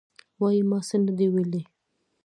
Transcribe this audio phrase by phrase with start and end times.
[0.39, 1.61] وایي: ما څه نه دي ویلي.